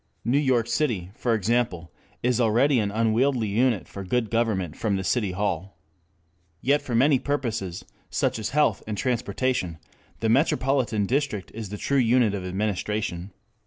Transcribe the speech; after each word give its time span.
New 0.25 0.39
York 0.39 0.65
City, 0.65 1.11
for 1.13 1.35
example, 1.35 1.91
is 2.23 2.41
already 2.41 2.79
an 2.79 2.89
unwieldy 2.89 3.49
unit 3.49 3.87
for 3.87 4.03
good 4.03 4.31
government 4.31 4.75
from 4.75 4.95
the 4.95 5.03
City 5.03 5.33
Hall. 5.33 5.77
Yet 6.59 6.81
for 6.81 6.95
many 6.95 7.19
purposes, 7.19 7.85
such 8.09 8.39
as 8.39 8.49
health 8.49 8.81
and 8.87 8.97
transportation, 8.97 9.77
the 10.19 10.27
metropolitan 10.27 11.05
district 11.05 11.51
is 11.53 11.69
the 11.69 11.77
true 11.77 11.99
unit 11.99 12.33
of 12.33 12.43
administration. 12.43 13.31